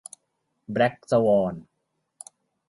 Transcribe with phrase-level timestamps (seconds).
[0.71, 1.53] แบล็กสวอน